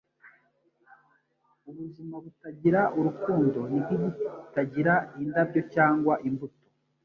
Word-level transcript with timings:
Ubuzima 1.69 2.15
butagira 2.23 2.81
urukundo 2.99 3.59
ni 3.63 3.69
nk'igiti 3.83 4.09
kitagira 4.43 4.93
indabyo 5.21 5.61
cyangwa 5.73 6.13
imbuto.” 6.27 6.61